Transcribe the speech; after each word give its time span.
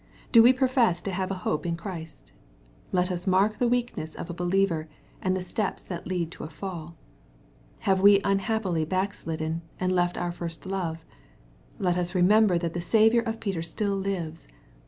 Do 0.31 0.41
we 0.41 0.51
profess 0.51 0.99
to 1.01 1.11
have 1.11 1.29
a 1.29 1.35
hope 1.45 1.63
in 1.63 1.77
Christ? 1.77 2.31
Let 2.91 3.11
us 3.11 3.27
mark 3.27 3.59
the 3.59 3.67
weakness 3.67 4.15
of 4.15 4.31
a 4.31 4.33
believer, 4.33 4.89
and 5.21 5.35
the 5.35 5.43
steps 5.43 5.83
that 5.83 6.07
lead 6.07 6.31
to 6.31 6.43
a 6.43 6.49
fall.— 6.49 6.95
Have 7.81 8.01
we 8.01 8.19
unhappily 8.23 8.83
backslidden, 8.83 9.61
and 9.79 9.93
left 9.93 10.17
our 10.17 10.31
first 10.31 10.65
love? 10.65 11.05
Let 11.77 11.97
us 11.97 12.15
remember 12.15 12.57
that 12.57 12.73
the 12.73 12.81
Saviour 12.81 13.21
of 13.25 13.39
Peter 13.39 13.61
still 13.61 13.95
lives. 13.95 14.47